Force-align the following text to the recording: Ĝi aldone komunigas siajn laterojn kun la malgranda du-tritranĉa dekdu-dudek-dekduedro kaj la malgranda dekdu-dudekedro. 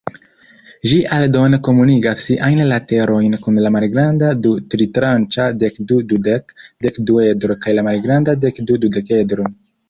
Ĝi 0.91 0.95
aldone 1.15 1.57
komunigas 1.67 2.23
siajn 2.29 2.61
laterojn 2.71 3.35
kun 3.43 3.59
la 3.65 3.71
malgranda 3.75 4.31
du-tritranĉa 4.47 5.47
dekdu-dudek-dekduedro 5.65 7.59
kaj 7.67 7.77
la 7.79 7.85
malgranda 7.91 8.37
dekdu-dudekedro. 8.49 9.49